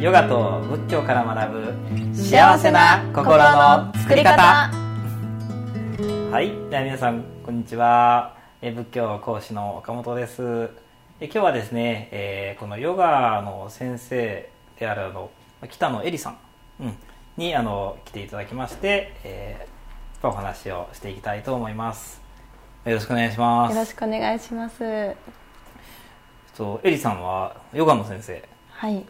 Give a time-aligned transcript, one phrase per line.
[0.00, 4.70] ヨガと仏教から学ぶ幸せな心の作り方。
[6.30, 6.70] はい。
[6.70, 8.34] では皆さんこんにちは。
[8.62, 10.70] え仏教講師の岡本です。
[11.20, 15.30] え今日はですね、えーこのヨガの先生であるあの
[15.68, 16.38] 北野恵里さん、
[16.80, 16.96] うん、
[17.36, 22.22] にあの来ていただきまして、えーお話をしていきたいと思います。
[22.86, 23.74] よろしくお願いします。
[23.74, 25.14] よろしくお願いします。
[26.56, 28.42] とエリさんはヨガの先生。
[28.70, 29.04] はい。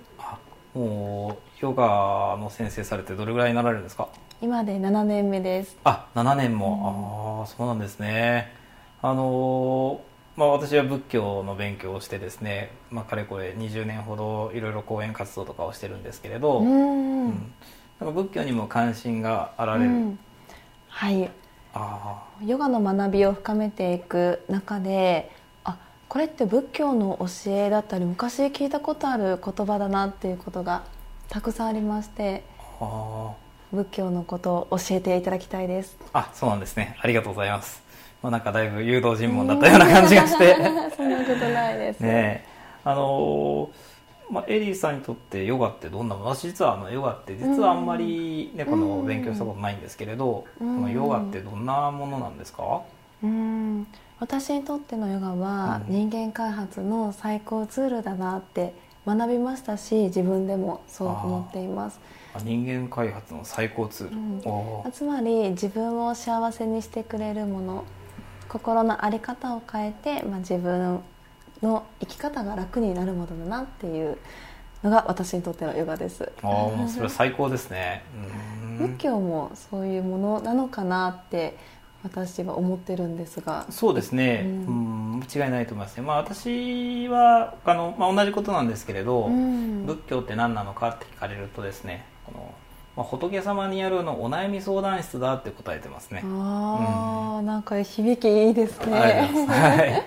[0.74, 4.08] あもうヨガの先生されてどれぐらいになられるんですか？
[4.40, 5.76] 今で7年目です。
[5.84, 8.52] あ7年も、ああそうなんですね。
[9.02, 9.98] あのー
[10.36, 17.28] まあ、私は仏教の勉強をしてですね、まあ、かれこれ20年ほどいろいろ講演活動とかをしてるんですけれど、ううん。
[17.28, 17.52] ん。
[18.00, 20.18] なんか仏教にも関心があられる、うん。
[20.88, 21.30] はい。
[21.74, 25.39] あヨガの学びを深めていく中で、あ、
[26.10, 30.82] これって仏教の教えだったり昔聞いたことある言葉だなっていうことが
[31.28, 32.42] たくさんありまして、
[33.70, 35.96] 仏教のことを教えていただきたいです。
[36.00, 36.96] ーあそうなんですね。
[37.00, 37.80] ありがとうございます、
[38.24, 40.56] まあ、なんかだいぶ誘導尋問だったような感じがして。
[40.96, 42.00] そんなことないです。
[42.00, 42.44] ねえ。
[42.82, 50.76] あのーまあ、エリーさんにとってヨガってどんなもの私実はあのヨガって実はあんまり、ねこの勉強したことないんですけれど、うん。
[50.76, 52.82] このヨガってどんなものなんですか、
[53.22, 53.86] うん
[54.20, 56.08] 私にとってのヨガはうん。
[56.08, 58.74] 人間開発の最高ツールだなって
[59.06, 62.00] 学びましたし自分でもそう思っています。
[62.34, 64.16] あ人間開発の最高ツール、
[64.84, 64.92] うん。
[64.92, 67.84] つまり自分を幸せにしてくれるもの
[68.48, 71.00] 心の在り方を変えて、まあ、自分
[71.62, 74.18] の生き方が楽になるものだなっていう
[74.82, 76.30] のが私にとってのヨガです。
[76.42, 78.02] あーもうそれは最高ですね。
[78.78, 81.56] 仏教もそういうものなのかなって
[82.02, 83.66] 私は思ってるんですが。
[83.70, 89.86] そうですね、ううん違いないと思いますね、まあ、私はあの、まあ、同じことなんですけれど、うん。
[89.86, 92.54] 仏教って何なのかって聞かれるとですねこの、
[92.96, 96.22] まあ、仏様によるのお悩み相談室だって答えてますね。
[96.24, 98.98] ああ、なんか響きいいですね。
[98.98, 99.78] ありがとうございます。
[99.78, 100.06] はい。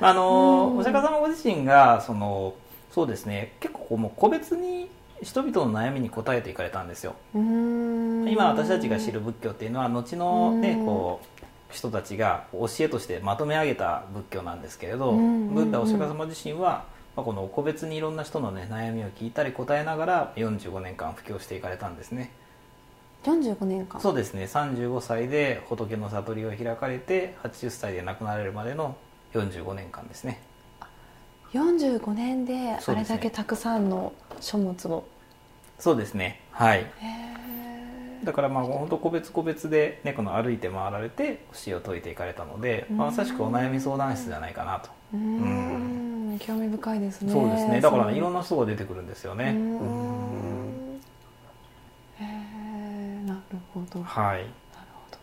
[0.00, 0.78] あの、うん。
[0.78, 2.54] お釈迦様ご自身が、その、
[2.90, 4.90] そうですね、結構こうもう個別に
[5.22, 7.14] 人々の悩みに答えていかれたんですよ。
[7.34, 10.86] 今私たちが知る仏教っていうのは、後のね、うん。
[10.86, 16.84] こう、人たちが教えとしてまとめ上げた仏教なんですけれど、うんブッダお釈迦様自身は、
[17.16, 22.30] まあ、この個別にいろんな人のね悩みを聞いたり答えながら45年間布教していかれたんですね。
[23.24, 24.00] 45年間。
[24.00, 24.44] そうですね。
[24.44, 28.96] 35歳で仏の悟りを開かれて80歳で亡くなられるまでの
[29.34, 30.42] 45年間ですね。
[31.52, 35.04] 45年であれだけたくさんの書物を。
[35.78, 36.40] そうですね。
[36.50, 36.86] はい。
[38.24, 44.90] だからまあ本当個別個別で、ね、この歩いて回られて教えを説いていかれたので、まあ、まさしくお悩み相談室じゃないかなと。
[45.14, 46.38] うーん。
[46.38, 47.32] 興味深いですね。
[47.32, 47.80] そうですね。
[47.80, 49.50] だから、ね、いろんなな人が出てくるんですよね。
[49.50, 51.00] うんん。
[52.20, 53.26] へー。
[53.26, 53.40] なる
[53.74, 54.00] ほど。
[54.00, 54.46] なるはいほ
[55.10, 55.18] ど。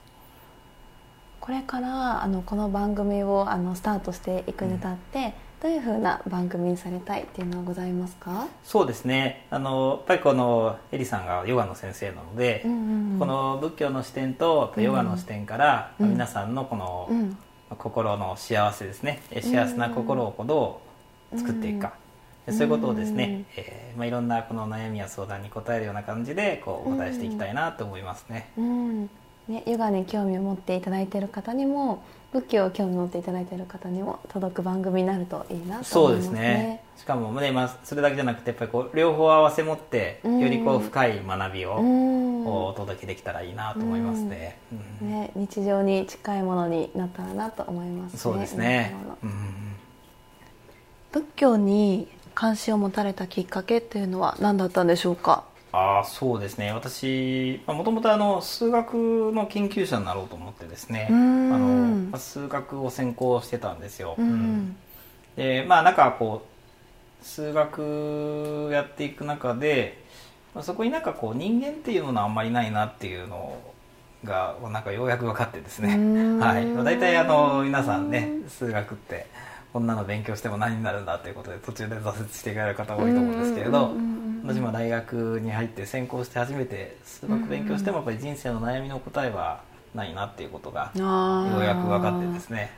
[1.39, 8.47] これからあのこの番組をあのスタートしていくにあたって、どういうふうな番組にされたいっていうのはございますか？
[8.63, 9.45] そうですね。
[9.49, 13.19] あのやっぱりこのエリさんがヨガの先生なので、うんうんうん。
[13.19, 16.11] この仏教の視点とヨガの視点から、うん。
[16.11, 17.37] 皆さんのこの、うん。
[17.77, 19.21] 心の幸せですね。
[19.29, 20.81] え幸せな心をど
[21.31, 21.93] う作っていくか、
[22.47, 29.03] でそういうことをですね、えーまあ、いろんなこの悩みや相談に答えるような感じでこうお答えしていきたいなと思いますね、うん。
[29.47, 36.39] ね、ヨガに興味を持っていただいている方にも仏教を興味を持っていただいている方にも届く番組になるといいなとそうで思いますすね。
[36.41, 40.39] ねしかもね、まあ、それだけじゃなくてやっぱりこう両方合わせ持ってうん。
[40.39, 41.71] よりこう深い学びを
[42.69, 44.59] お届けできたらいいなと思いますね、
[45.01, 45.09] うん。
[45.11, 48.19] ね、日常に近いものになったらなと思いますね。
[48.19, 48.93] そうですね。
[51.11, 55.45] 仏教に関心を持たれたきっかけっていうのは何だったんでしょうか？
[55.71, 56.71] ああそうですね。
[56.71, 61.07] 私もともと数学の研究者になろうと思ってですね。
[61.11, 61.49] あうん。
[62.05, 64.75] のまあ数学を専攻してたんですよ、うんうん。
[65.35, 66.43] でまあなんかこ
[67.21, 70.03] う数学やっていく中で、
[70.55, 73.59] まあ、そこになんかこう人間っていうものはあんまりないなっていうの
[74.23, 75.93] がなんかようやく分かってですね。
[75.93, 76.39] うん。
[76.41, 76.65] はい。
[76.65, 79.27] まあ大体あの皆さんね数学って
[79.71, 83.91] こんなの勉強しても何になるんだということで途中で挫折していかれる方多いと思うんですけれど
[84.43, 89.61] 私も大学に入って専攻して初めて数学勉強してもやっぱり人生の悩みの答えは
[89.95, 92.71] ないなっていうことがようやく分かってですね。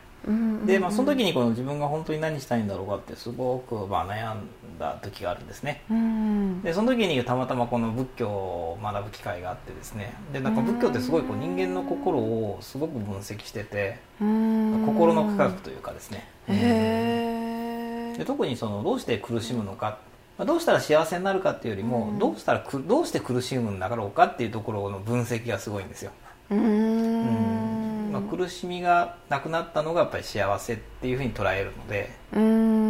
[0.65, 4.43] で、まあ、その時にこの自分が本当に何したいんだろうかってすごくまあ悩ん
[4.77, 5.81] だ時があるんですね。
[5.89, 10.13] うんでその時にたまたまこの仏教を学ぶ機会があってですね。
[10.31, 16.27] でなんか仏教ってすごいこう人間の心をすごく分析しててうん心の科学というかですね。
[16.47, 20.10] へえで特にそのどうして苦しむのかまあ
[20.45, 22.19] どうしたら幸せになるかっていうよりも、うん。
[22.19, 26.11] どうしたらくどうして苦しむんだろうかっていうところの分析がすごいんですよ、
[26.49, 28.11] うーん。
[28.11, 32.09] まあ、苦しみがなくなったのがやっぱり幸せっていうふうに捉えるので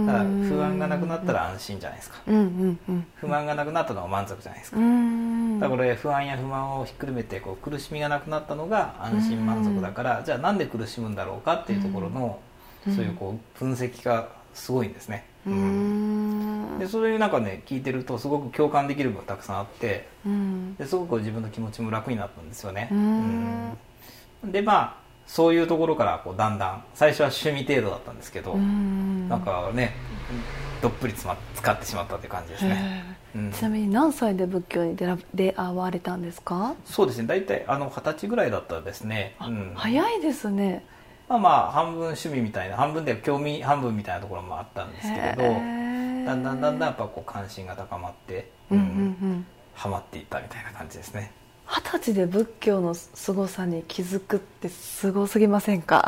[0.08, 2.22] だから不安がなくなったら安心じゃないですか。
[2.28, 3.06] うんうんうん。
[3.16, 4.78] 不満がなくなったのは満足じゃないですか。
[4.78, 4.86] だか
[5.66, 12.40] らこれ不安や不満をひっくるめてこう苦しみがなくなったのが安心満足だからじゃあなんで苦しむんだろうかっていうところの
[12.88, 12.96] うん。
[12.96, 16.21] そういうこう分析がすごいんですね、うーん
[16.82, 20.76] でそれなんかね聞いてるとすごく共感できる部分がたくさんあってうん。
[20.76, 22.90] ですごく自分の気持ちも楽になったんですよね、
[24.44, 24.96] でまあ
[25.28, 29.30] そういうところからこうだんだん最初は趣味程度だったんですけど、うん。
[29.30, 29.96] なんかね
[30.82, 33.52] どっぷりつま使ってしまったという感じですね、うん。
[33.52, 37.28] ちなみに何歳で仏教に出ら出会われたんですか、そうですね。
[37.28, 39.74] 大体あの二十歳ぐらいだったですね、あうん。
[39.76, 40.84] 早いですね。
[41.30, 45.44] まあまあ半分趣味みたいな半分で興味半分みたいなところもあったんですけれど
[46.26, 48.88] だんだんだんだんやっぱこう関心が高まって、うんうんう
[49.26, 49.46] ん。
[49.74, 51.32] ハマっていったみたいな感じですね。
[51.68, 56.06] 二十歳で仏教の凄さに気づくってすごすぎませんか？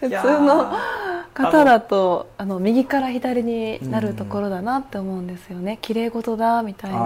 [0.00, 0.70] 普通の
[1.32, 5.78] 方だとあの右から左になるところだなって思うんですよね。
[5.80, 6.98] 綺麗事だみたいに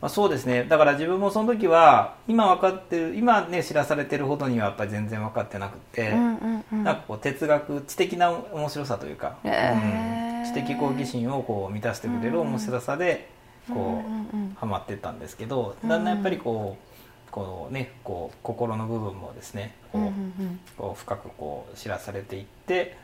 [0.00, 0.64] まあ、そうですね。
[0.64, 6.84] だから自分もその時は今分かってる今ね知らされてるほどにはやっぱり全然分かってなくて、うんうんうん。
[6.84, 10.42] なんかこう哲学知的な面白さというか、へー。
[10.42, 10.44] うん。
[10.44, 13.28] 知的好奇心をこう満たしてくれる面白さで
[13.68, 14.56] こう、うんうんうん。
[14.58, 22.96] ハマってったんですけどうんだんだんやっぱりこうこうねこう心の部分もですねこう,、うんうんこう深くこう知らされていって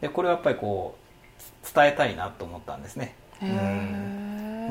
[0.00, 0.96] でこれはやっぱりこ
[1.38, 3.14] うつ伝えたいなと思ったんですね。
[3.42, 4.19] うん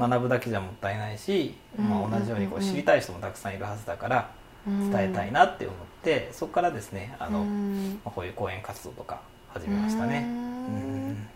[0.07, 2.69] 学ぶだけじゃもったいないし、まあ、同じようにこううんうん。
[2.69, 4.29] うん知りたい人もたくさんいるはずだから
[4.67, 4.91] うん。
[4.91, 7.99] 伝えたいなって思ってそこからですねあの、うん。
[8.05, 9.21] まあこういう講演活動とか
[9.53, 10.25] 始めましたね。
[10.27, 10.75] うん。
[10.75, 10.77] う
[11.11, 11.27] ん。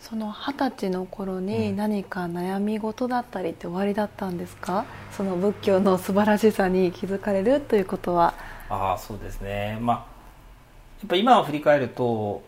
[0.00, 1.76] その二十歳の頃にうん。
[1.76, 8.34] 何か悩み事だったりって終わりだったんですか、その仏教の素晴らしさに気づかれるということは。
[8.70, 9.78] ああそうですね。
[9.80, 12.42] まあやっぱ今を振り返ると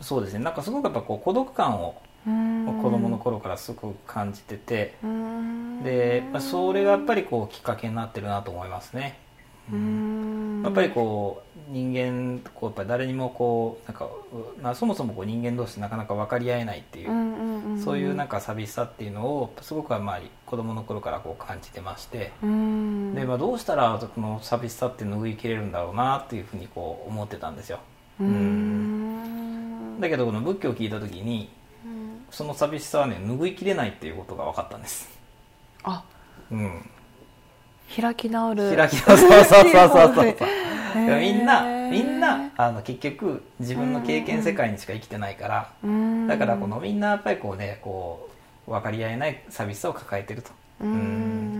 [0.00, 0.40] そうですね。
[0.40, 1.94] なんかすごくやっぱこう孤独感を
[2.24, 5.82] 子子供の頃からすごく感じてて、うん。
[5.82, 9.18] で、まあ、それがやっぱりこうきっかけになってるなと思いますね。
[9.72, 10.62] うん。
[10.64, 14.06] やっぱりこう人間こうやっぱり誰にもこうなんか
[14.58, 23.14] うなそもそもこう人間同士なかなか分かり合えないっていう、そういうなんか寂しさっていうのをすごくまあ子供の頃からこう感じてまして、うん。
[23.14, 27.78] でまあ、どうしたらこの寂しさって拭いきれるんだろうなっていうふうにこう思ってたんですよ。
[28.20, 30.00] うん。
[30.00, 31.59] だけどこの仏教を聞いた時にうん
[32.30, 35.08] その寂しさはね拭いきれないっていうことが分かったんです。
[35.82, 36.02] あ。
[36.50, 36.90] うん、
[38.00, 38.76] 開き直る。
[38.76, 39.22] 開き直る。
[39.22, 40.36] そうそうそうそうそう。
[41.20, 46.26] みんなみんなあの結局自分の経験世界にしか生きてないから、うん。
[46.26, 48.28] だからこのみんなやっぱりこうねこ
[48.66, 50.50] う分かり合えない寂しさを抱えてると、
[50.80, 51.59] うんうん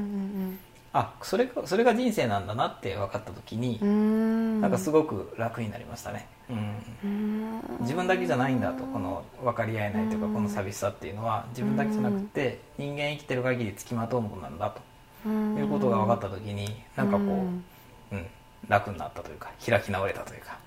[0.92, 4.60] あそれがそれが人生なんだなって分かった時にうんう、ん。
[4.60, 10.34] なんかすごく楽になりましたね、うん、うん自分だけじゃないんだとこの分かり合えないというかうん。
[10.34, 14.75] この寂しさっていうのは自分だけじゃなくて人間生きてる限りつきまとうものなんだ
[15.22, 17.64] ということが分かった時になんかこう、うん。
[18.12, 18.26] うん、
[18.69, 20.58] 楽になったというか開き直れたというか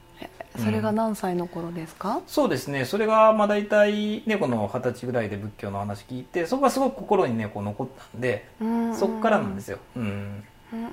[0.57, 2.85] それが何歳の頃ですか、そうですね。
[2.85, 10.83] それがまあ大体ねこの二十歳ぐらいで仏教の話聞いてそこがすごく心にねこう残ったんでうんそこからなんですよ、うん、うん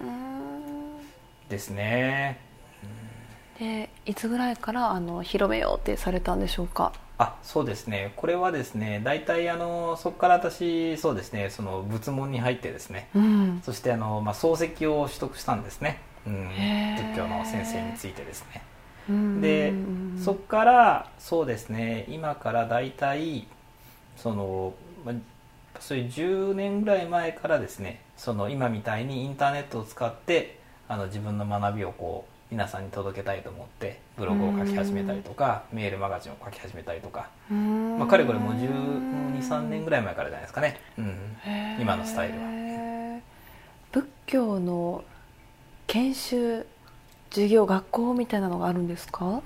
[1.48, 2.40] ですね。
[3.58, 6.92] でいつぐらいからあの広めようってされたんでしょうか？
[7.18, 8.14] あそうですね。
[8.16, 13.10] これはですね大体あのそこから私そうですねその仏門に入ってですね。
[13.14, 13.60] うん。
[13.62, 16.48] そしてあの、まあ、漱石を取得したんですね、うん、
[17.12, 18.62] 仏教の先生についてですね。
[18.64, 18.69] うん
[19.40, 20.20] でうん。
[20.22, 22.06] そこからそうですね。
[22.08, 23.46] 今から大体
[24.16, 24.74] その、
[25.04, 25.14] まあ、
[25.80, 28.00] そういう10年ぐらい前からですね。
[28.16, 37.98] その今みたいにインターネットを使ってあの自分の学びをこう皆さんに届けたいと思ってブログを書き始めたりとかメールマガジンを書き始めたりとか、うん。
[37.98, 41.14] まあ、かれこれもう123年ぐらい前からじゃないですかね、うん、
[41.80, 43.20] 今のスタイルは。
[43.92, 45.04] 仏教の
[45.86, 46.66] 研修
[47.30, 49.40] 授業学校みたいなのがあるんですか？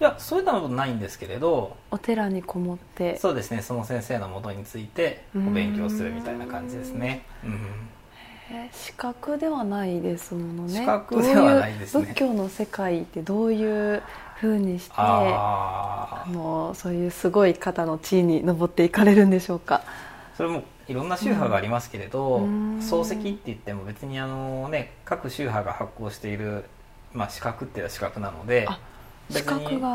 [0.00, 3.18] いやそういうのはないんですけれどお寺にこもって。
[3.18, 7.60] そうですねその先生のもとについてお勉強するみたいな感じですね、うん
[8.50, 8.76] えー。
[8.76, 10.80] 資格ではないですものね。
[10.80, 12.06] 資格ではないですね。
[12.06, 14.02] 仏教の世界ってどういう
[14.36, 19.82] ふうにしてあのそういうすごい方の地位に上っていかれるんでしょうか？
[20.34, 26.64] それもいろんな宗派がありますけれど、うん漱石って言っても別にあのね各宗派が発行している
[27.12, 28.68] まあ資格っていうのは資格なので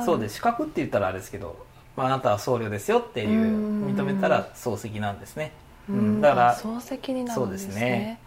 [0.05, 0.35] そうです。
[0.35, 3.95] 資格って言ったらあれですけどまあ、あなたは僧侶ですよっていううん。
[3.95, 5.53] 認めたら漱石なんですね、
[5.89, 5.97] うん。
[5.97, 6.21] うん。
[6.21, 7.81] だからあ漱石になるんですすね。
[7.81, 8.19] ね、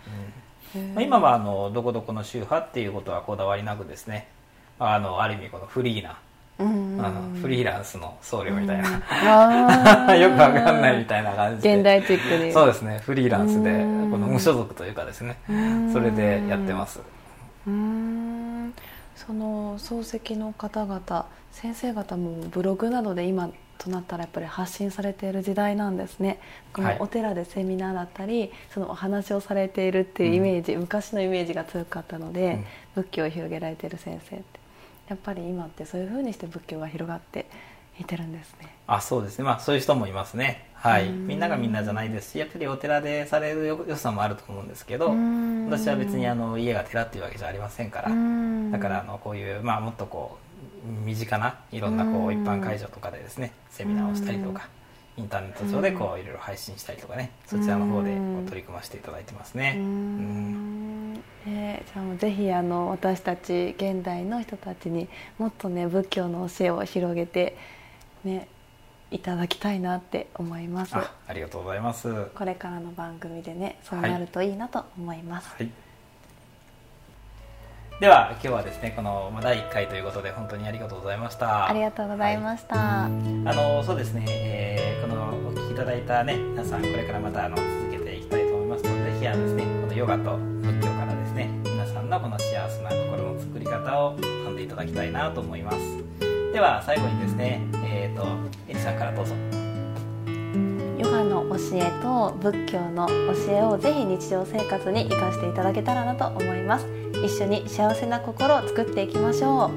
[0.74, 0.94] うん。
[0.94, 4.28] まあ、今はあのどこどこの宗派っていうことはこだわりなくですね。
[4.78, 6.18] あのある意味このフリーな、
[6.60, 9.02] うんあのフリーランスの僧侶みたいな、
[10.06, 11.74] なよくわかんないみたいな感じで。
[11.74, 12.52] 現代チックに。
[12.52, 13.00] そうですね。
[13.04, 14.10] フリーランスでうん。
[14.10, 15.36] この無所属というかですね。
[15.48, 15.92] うん。
[15.92, 17.00] それでやってます。
[17.66, 18.17] うーん
[19.26, 26.40] その漱石の方々先生方もブログなどで今となったらやっぱり発信されている時代なんですね。
[26.72, 26.96] こはい。
[26.96, 32.54] のお寺でセミナーだったりそのお話をされているっていうイメージ、昔のイメージが強かったので、
[32.96, 33.02] うん。
[33.02, 34.44] 仏教を広げられている先生って。
[35.08, 37.46] やっぱり今ってそういうふうにして仏教が広がって
[37.98, 38.68] いってるんですね。
[38.86, 39.44] あそうですね。
[39.44, 40.68] まあそういう人もいますね。
[40.74, 41.08] はい。
[41.08, 41.26] うん。
[41.26, 45.66] みんながみんなじゃないですしやっぱりお寺でされるよ良さもあると思うんですけどうん。
[45.66, 48.70] 私は別にあの家が寺っていうわけじゃありませんからうん。
[48.70, 50.48] だからあのこういう、まあ、もっとこう
[51.04, 54.68] 身近ないろんなこううん一般会場とかでですねセミナーをしたりとか
[55.16, 58.14] インターネット上でこういろいろ配信したりとかねそちらの方で
[58.46, 59.74] 取り組ませていただいてますね。
[59.76, 61.14] うーん。
[61.46, 67.56] ねじゃあもうぜひあの私たち現代の人たちにもっとね仏教の教えを広げて
[68.24, 68.48] ね
[69.10, 70.94] いただきたいなって思います。
[70.94, 72.08] あありがとうございます。
[72.08, 75.70] はこれからの番組でねそうなるといいなと思います、い。
[78.00, 81.68] では今日はですねこのまあ第1回ということで本当にありがとうございました。
[81.68, 96.27] ありがとうございました、あのそうですね、えーこのお聞きいただいたね皆さんこれからまたあの続けていきたいと思いますのでぜひあのですねこのヨガと仏教からですね皆さんのこの幸せな心の作り方を学んでいただきたいなと思います
[96.58, 98.26] では最後にですねえっ、と
[98.66, 99.32] エリさんからどうぞ。
[100.98, 106.86] ヨガの教えと仏教の教えをぜひ日常生活に生かしていただけたらなと思います。
[107.24, 109.70] 一緒に幸せな心を作っていきましょう。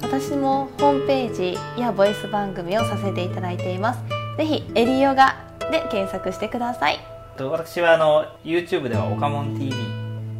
[0.00, 4.00] 私もホームページやボイス番組をさせていただいています。
[4.38, 5.36] ぜひエリヨガ
[5.70, 6.98] で検索してください。
[7.36, 9.70] と私はあの YouTube ではオカモン TV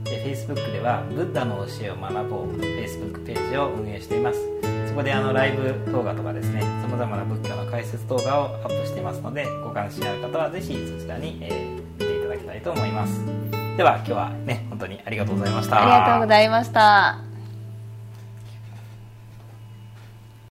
[0.04, 4.40] で Facebook ではブッダの教えを学ぼう Facebook ページを運営しています。
[4.62, 13.24] そこであのライブ動画とかですねさまざまな仏教の解説動画をアップしていますのでご関心ある方はぜひそちらに、えー見ていただきたいと思います。
[13.76, 15.82] では今日はね本当にありがとうございました。
[15.82, 17.25] ありがとうございました。